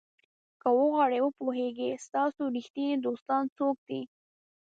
[0.61, 4.01] که غواړئ وپوهیږئ ستاسو ریښتیني دوستان څوک دي.